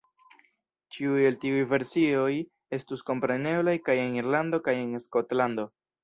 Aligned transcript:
Ĉiuj 0.95 1.19
el 1.31 1.35
tiuj 1.41 1.59
versioj 1.73 2.31
estus 2.77 3.03
kompreneblaj 3.09 3.75
kaj 3.89 3.97
en 4.05 4.17
Irlando 4.23 4.61
kaj 4.69 4.75
en 4.79 4.89
Skotlando. 5.05 5.67